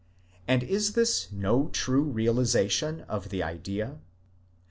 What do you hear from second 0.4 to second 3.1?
And is this no true realization